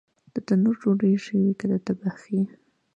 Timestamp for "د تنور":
0.33-0.75